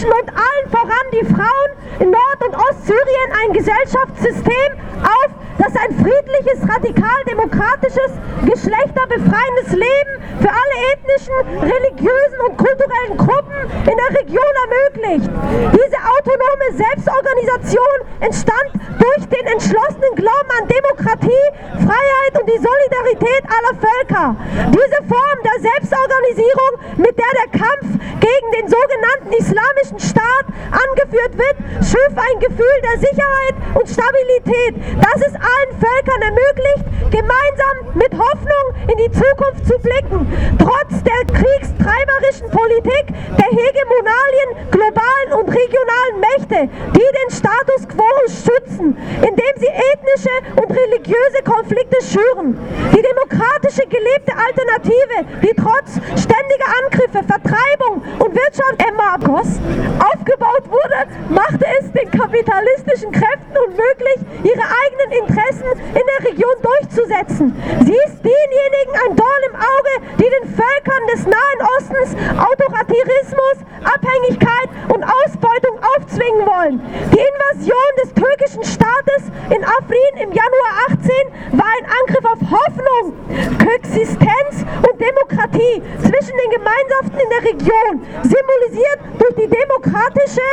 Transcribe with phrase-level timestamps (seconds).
[0.00, 4.72] Menschen und allen voran die Frauen in Nord- und Ostsyrien ein Gesellschaftssystem
[5.02, 5.39] auf
[5.72, 8.12] das ein friedliches, radikal-demokratisches,
[8.44, 15.30] geschlechterbefreiendes Leben für alle ethnischen, religiösen und kulturellen Gruppen in der Region ermöglicht.
[15.72, 21.46] Diese autonome Selbstorganisation entstand durch den entschlossenen Glauben an Demokratie,
[21.86, 24.36] Freiheit und die Solidarität aller Völker.
[24.74, 27.86] Diese Form der Selbstorganisierung, mit der der Kampf
[28.20, 35.26] gegen den sogenannten Islamischen Staat angeführt wird, schuf ein Gefühl der Sicherheit und Stabilität, das
[35.26, 40.26] es allen Völkern ermöglicht, gemeinsam mit Hoffnung in die Zukunft zu blicken,
[40.58, 48.96] trotz der kriegstreiberischen Politik der Hegemonalien globalen und regionalen Mächte, die den Status quo schützen,
[49.16, 52.58] indem sie ethnische und religiöse Konflikte schüren.
[52.94, 59.58] Die demokratische gelebte Alternative, die trotz ständiger Angriffe, Vertreibung und Wirtschaftsembargos
[59.98, 67.54] aufgebaut wurde, machte es den kapitalistischen Kräften unmöglich, ihre eigenen Interessen in der Region durchzusetzen.
[67.84, 74.68] Sie ist denjenigen ein Dorn im Auge, die den Völkern des Nahen Ostens Autoritarismus, Abhängigkeit
[74.94, 76.80] und Ausbeutung aufzwingen wollen.
[77.12, 83.14] Die Invasion des türkischen Staates in Afrin im Januar 18 war ein Angriff auf Hoffnung,
[83.58, 87.92] Koexistenz und Demokratie zwischen den Gemeinschaften in der Region,
[88.22, 90.46] symbolisiert durch die demokratische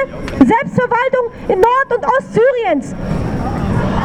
[0.46, 2.96] Selbstverwaltung in Nord- und Ostsyriens.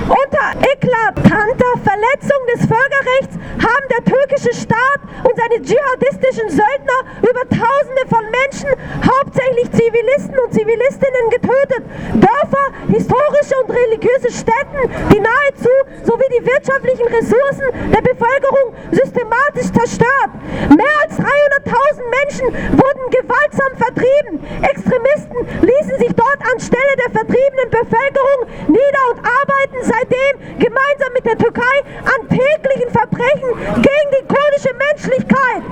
[0.09, 1.79] Unter eklatanter
[2.13, 8.69] Verletzung des Völkerrechts haben der türkische Staat und seine dschihadistischen Söldner über Tausende von Menschen,
[9.01, 11.83] hauptsächlich Zivilisten und Zivilistinnen, getötet.
[12.21, 15.73] Dörfer, historische und religiöse Stätten, die nahezu
[16.05, 20.37] sowie die wirtschaftlichen Ressourcen der Bevölkerung systematisch zerstört.
[20.69, 21.33] Mehr als 300.000
[22.21, 22.47] Menschen
[22.77, 24.45] wurden gewaltsam vertrieben.
[24.61, 26.12] Extremisten ließen sich
[26.53, 33.51] anstelle der vertriebenen Bevölkerung nieder und arbeiten seitdem gemeinsam mit der Türkei an täglichen Verbrechen
[33.81, 35.63] gegen die kurdische Menschlichkeit.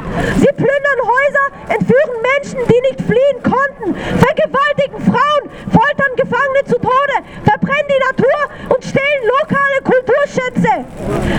[0.41, 7.17] Sie plündern Häuser, entführen Menschen, die nicht fliehen konnten, vergewaltigen Frauen, foltern Gefangene zu Tode,
[7.45, 8.41] verbrennen die Natur
[8.75, 10.73] und stehlen lokale Kulturschätze.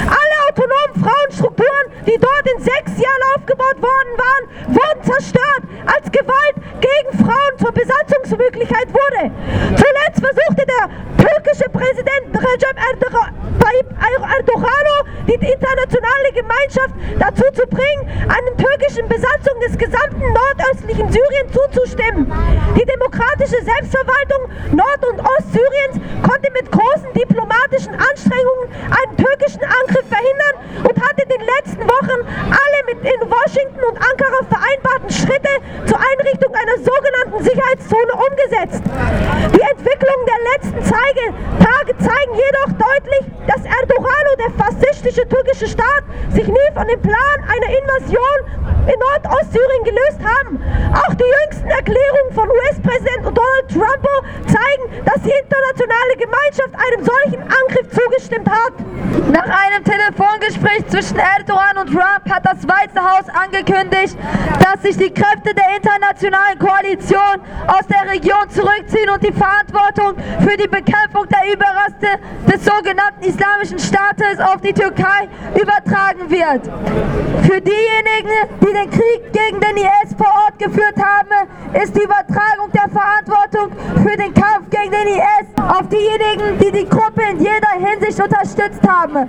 [0.05, 0.30] Alle
[1.01, 7.53] Frauenstrukturen, die dort in sechs Jahren aufgebaut worden waren, wurden zerstört, als Gewalt gegen Frauen
[7.57, 9.31] zur Besatzungsmöglichkeit wurde.
[9.75, 13.41] Zuletzt versuchte der türkische Präsident Recep Erdogan
[15.41, 22.31] die internationale Gemeinschaft dazu zu bringen, einer türkischen Besatzung des gesamten nordöstlichen Syrien zuzustimmen.
[22.77, 30.90] Die demokratische Selbstverwaltung Nord- und Ostsyriens konnte mit großen diplomatischen Anstrengungen einen türkischen Angriff verhindern
[30.91, 35.53] und hat in den letzten Wochen alle mit in Washington und Ankara vereinbarten Schritte
[35.85, 38.83] zur Einrichtung einer sogenannten Sicherheitszone umgesetzt.
[39.55, 43.23] Die Entwicklung der letzten Tage zeigen jedoch deutlich,
[44.31, 50.19] und der faschistische türkische Staat sich nie von dem Plan einer Invasion in Nordostsyrien gelöst
[50.23, 50.59] haben.
[50.93, 54.07] Auch die jüngsten Erklärungen von US-Präsident Donald Trump
[54.47, 58.73] zeigen, dass die internationale Gemeinschaft einem solchen Angriff zugestimmt hat.
[59.31, 64.17] Nach einem Telefongespräch zwischen Erdogan und Trump hat das Weiße Haus angekündigt,
[64.59, 70.57] dass sich die Kräfte der internationalen Koalition aus der Region zurückziehen und die Verantwortung für
[70.57, 76.65] die Bekämpfung der Überreste des sogenannten Islamischen Staates auf die Türkei übertragen wird.
[77.43, 78.29] Für diejenigen,
[78.61, 81.49] die den Krieg gegen den IS vor Ort geführt haben,
[81.81, 83.71] ist die Übertragung der Verantwortung
[84.03, 88.81] für den Kampf gegen den IS auf diejenigen, die die Gruppe in jeder Hinsicht unterstützt
[88.87, 89.27] haben,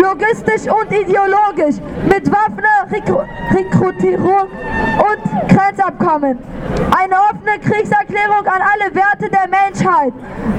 [0.00, 1.76] logistisch und ideologisch,
[2.08, 2.64] mit Waffen,
[3.52, 4.48] Rekrutierung
[4.98, 6.38] und Grenzabkommen.
[6.96, 10.12] Eine offene Kriegserklärung an alle Werte der Menschheit.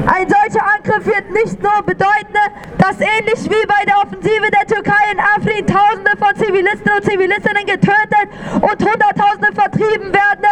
[0.06, 2.38] Ein solcher Angriff wird nicht nur bedeuten,
[2.77, 7.66] dass ähnlich wie bei der Offensive der Türkei in Afrin Tausende von Zivilisten und Zivilistinnen
[7.66, 8.27] getötet
[8.62, 10.51] und Hunderttausende vertrieben werden,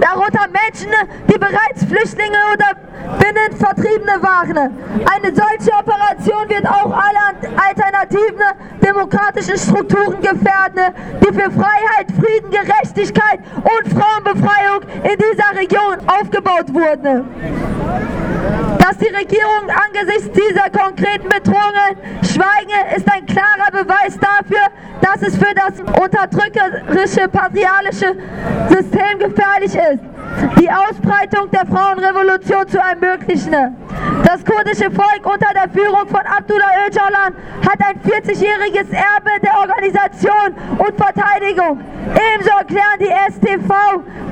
[0.00, 0.92] darunter Menschen,
[1.28, 2.72] die bereits Flüchtlinge oder
[3.18, 4.56] Binnenvertriebene waren.
[4.56, 8.42] Eine solche Operation wird auch alle alternativen
[8.82, 17.24] demokratischen Strukturen gefährden, die für Freiheit, Frieden, Gerechtigkeit und Frauenbefreiung in dieser Region aufgebaut wurden.
[18.78, 21.28] Dass die Regierung angesichts dieser konkreten
[21.66, 24.66] Bedrohungen schweigen, ist ein klarer Beweis dafür,
[25.00, 28.16] dass es für das unterdrückerische patriarchische
[28.68, 30.02] System gefährlich ist,
[30.60, 33.76] die Ausbreitung der Frauenrevolution zu ermöglichen.
[34.24, 37.34] Das kurdische Volk unter der Führung von Abdullah Öcalan
[37.64, 41.80] hat ein 40-jähriges Erbe der Organisation und Verteidigung.
[42.34, 43.74] Ebenso erklären die STV,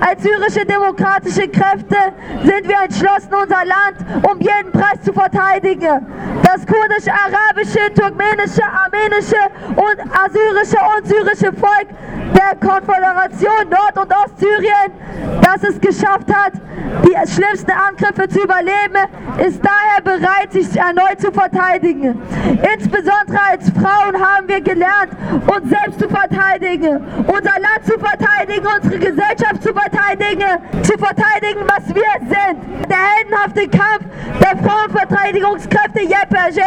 [0.00, 1.96] als syrische demokratische Kräfte
[2.42, 3.96] sind wir entschlossen, unser Land
[4.30, 6.06] um jeden Preis zu verteidigen.
[6.42, 9.40] Das kurdische, arabische, turkmenische, armenische
[9.76, 11.88] und assyrische und syrische Volk
[12.34, 14.92] der Konföderation Nord- und Ostsyrien,
[15.42, 16.52] das es geschafft hat,
[17.02, 19.08] die schlimmsten Angriffe zu überleben,
[19.38, 22.20] ist daher bereit, sich erneut zu verteidigen.
[22.74, 25.10] Insbesondere als Frauen haben wir gelernt,
[25.46, 31.94] uns selbst zu verteidigen, unser Land zu verteidigen, unsere Gesellschaft zu verteidigen, zu verteidigen, was
[31.94, 32.88] wir sind.
[32.88, 34.04] Der heldenhafte Kampf
[34.40, 36.62] der Frauenverteidigungskräfte YPG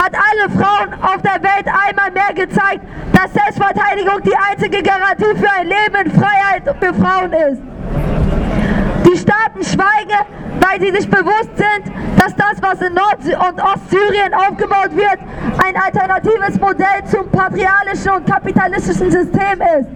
[0.00, 2.80] hat alle Frauen auf der Welt einmal mehr gezeigt,
[3.12, 7.62] dass Selbstverteidigung die einzige Garantie für ein Leben in Freiheit für Frauen ist.
[9.06, 10.26] Die Staaten schweigen,
[10.60, 15.18] weil sie sich bewusst sind, dass das, was in Nord- und Ostsyrien aufgebaut wird,
[15.64, 19.88] ein alternatives Modell zum patriarchalischen und kapitalistischen System ist,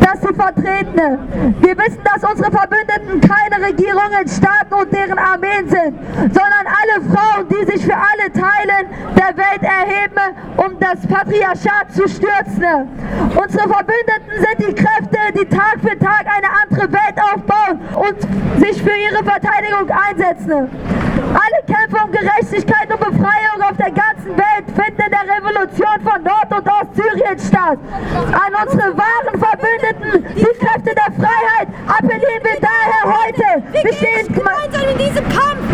[0.00, 1.18] das sie vertreten.
[1.60, 6.66] Wir wissen, dass unsere Verbündeten keine Regierungen, Staaten und deren Armeen sind, sondern
[6.96, 12.88] alle Frauen, die sich für alle Teilen der Welt erheben, um das Patriarchat zu stürzen.
[13.34, 18.82] Unsere Verbündeten sind die Kräfte, die Tag für Tag eine andere Welt aufbauen und sich
[18.82, 20.70] für ihre Verteidigung einsetzen.
[21.34, 26.22] Alle Kämpfe um Gerechtigkeit und Befreiung auf der ganzen Welt finden in der Revolution von
[26.22, 27.78] Nord- und Ostsyrien statt.
[28.32, 33.62] An unsere wahren Verbündeten, die Kräfte der Freiheit, appellieren wir daher heute.
[33.84, 35.65] Wir stehen gemeinsam in diesem Kampf.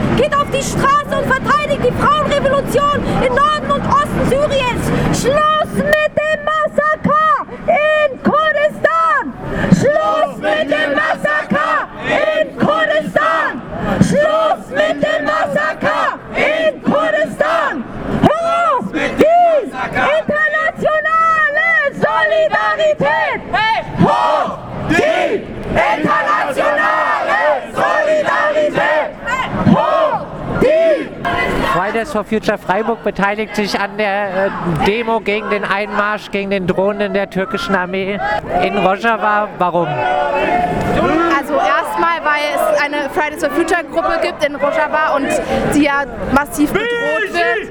[0.52, 4.84] Die Straße und verteidigt die Frauenrevolution im Norden und Osten Syriens.
[5.18, 9.32] Schluss mit dem Massaker in Kurdistan!
[9.70, 13.62] Schluss mit dem Massaker in Kurdistan!
[14.00, 17.84] Schluss mit dem Massaker in Kurdistan!
[18.22, 23.40] Hoch die internationale Solidarität!
[24.02, 24.58] Hoch
[24.90, 27.40] die internationale
[27.72, 29.10] Solidarität!
[29.74, 30.20] Hoch
[30.60, 31.08] die
[31.92, 34.50] Fridays for Future Freiburg beteiligt sich an der äh,
[34.86, 38.18] Demo gegen den Einmarsch, gegen den Drohnen der türkischen Armee
[38.62, 39.46] in Rojava.
[39.58, 39.88] Warum?
[39.88, 45.28] Also erstmal, weil es eine Fridays for Future Gruppe gibt in Rojava und
[45.72, 46.04] sie ja
[46.34, 46.88] massiv bedroht
[47.30, 47.70] wird.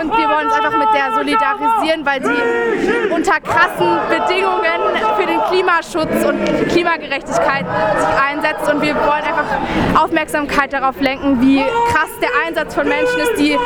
[0.00, 4.80] Und wir wollen uns einfach mit der solidarisieren, weil sie unter krassen Bedingungen
[5.18, 7.66] für den Klimaschutz und Klimagerechtigkeit
[7.98, 8.72] sich einsetzt.
[8.72, 11.62] Und wir wollen einfach Aufmerksamkeit darauf lenken, wie
[11.92, 13.58] krass der Einsatz von Menschen ist, die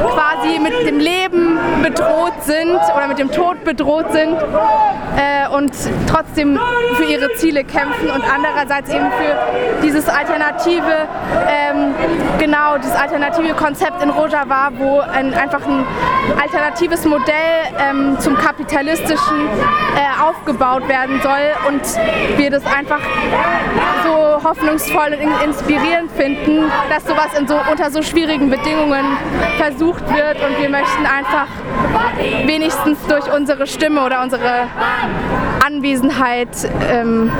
[0.00, 4.36] quasi mit dem Leben bedroht sind oder mit dem Tod bedroht sind
[5.16, 5.72] äh, und
[6.10, 6.58] trotzdem
[6.94, 11.08] für ihre Ziele kämpfen und andererseits eben für dieses alternative,
[11.48, 11.94] ähm,
[12.38, 15.77] genau, dieses alternative Konzept in Rojava, wo ein, einfach ein
[16.40, 17.34] alternatives Modell
[17.78, 19.48] ähm, zum kapitalistischen
[19.96, 21.82] äh, aufgebaut werden soll und
[22.38, 23.00] wir das einfach
[24.04, 29.04] so hoffnungsvoll und in- inspirierend finden, dass sowas so, unter so schwierigen Bedingungen
[29.56, 31.46] versucht wird und wir möchten einfach
[32.44, 34.66] wenigstens durch unsere Stimme oder unsere
[35.68, 36.48] Anwesenheit
[36.90, 37.30] ähm,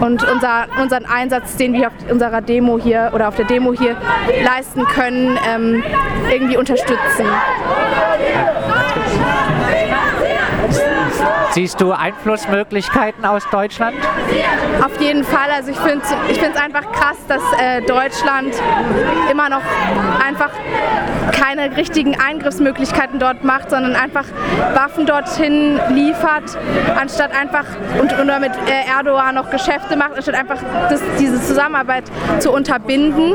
[0.00, 3.96] und unser, unseren Einsatz, den wir auf unserer Demo hier oder auf der Demo hier
[4.44, 5.82] leisten können, ähm,
[6.30, 7.26] irgendwie unterstützen.
[11.54, 13.94] Siehst du Einflussmöglichkeiten aus Deutschland?
[14.84, 15.48] Auf jeden Fall.
[15.54, 18.52] Also ich finde es einfach krass, dass äh, Deutschland
[19.30, 19.62] immer noch
[20.26, 20.50] einfach
[21.30, 24.24] keine richtigen Eingriffsmöglichkeiten dort macht, sondern einfach
[24.74, 26.58] Waffen dorthin liefert,
[27.00, 27.64] anstatt einfach
[28.00, 30.58] und, und damit äh, Erdogan noch Geschäfte macht, anstatt einfach
[30.90, 32.04] das, diese Zusammenarbeit
[32.40, 33.34] zu unterbinden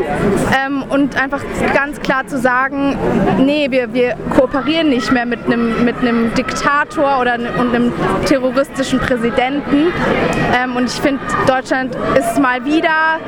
[0.65, 1.41] ähm, und einfach
[1.73, 2.97] ganz klar zu sagen,
[3.38, 5.95] nee, wir, wir kooperieren nicht mehr mit einem mit
[6.38, 7.93] Diktator oder ne- und einem
[8.25, 9.91] terroristischen Präsidenten.
[10.55, 13.19] Ähm, und ich finde, Deutschland ist mal wieder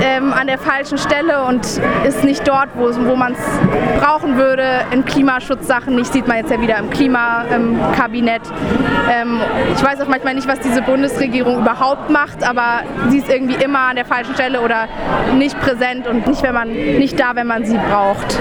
[0.00, 1.64] ähm, an der falschen Stelle und
[2.06, 4.64] ist nicht dort, wo, wo man es brauchen würde.
[4.90, 8.42] In Klimaschutzsachen nicht, sieht man jetzt ja wieder im Klimakabinett.
[9.10, 9.40] Ähm,
[9.74, 13.80] ich weiß auch manchmal nicht, was diese Bundesregierung überhaupt macht, aber sie ist irgendwie immer
[13.80, 14.88] an der falschen Stelle oder
[15.36, 18.38] nicht präsent und nicht, wenn man, nicht da, wenn man sie braucht.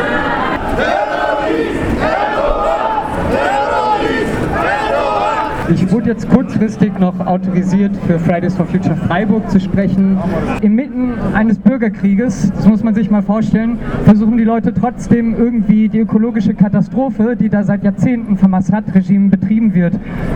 [5.74, 10.18] Ich wurde jetzt kurzfristig noch autorisiert, für Fridays for Future Freiburg zu sprechen.
[10.62, 16.00] Inmitten eines Bürgerkrieges, das muss man sich mal vorstellen, versuchen die Leute trotzdem irgendwie die
[16.00, 19.94] ökologische Katastrophe, die da seit Jahrzehnten vom Assad-Regime betrieben wird,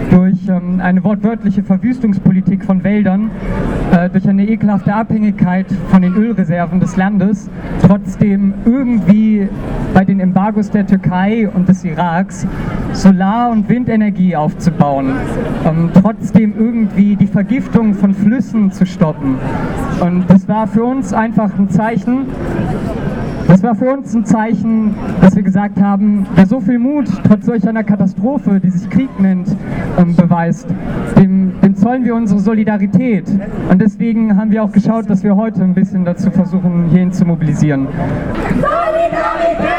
[0.10, 3.30] durch ähm, eine wortwörtliche Verwüstungspolitik von Wäldern,
[3.92, 7.50] äh, durch eine ekelhafte Abhängigkeit von den Ölreserven des Landes,
[7.86, 9.50] trotzdem irgendwie
[9.94, 12.48] bei den Embargos der Türkei und des Iraks
[12.96, 15.14] Solar- und Windenergie aufzubauen,
[15.66, 19.38] ähm, trotzdem irgendwie die Vergiftung von Flüssen zu stoppen.
[20.02, 22.28] Und das war für uns einfach ein Zeichen,
[23.48, 27.46] das war für uns ein Zeichen, dass wir gesagt haben, wer so viel Mut trotz
[27.46, 29.56] solch einer Katastrophe, die sich Krieg nennt,
[30.00, 30.68] ähm, beweist,
[31.20, 33.28] dem, dem zollen wir unsere Solidarität.
[33.70, 37.26] Und deswegen haben wir auch geschaut, dass wir heute ein bisschen dazu versuchen, hierhin zu
[37.26, 37.88] mobilisieren.
[38.50, 39.75] Solidarität!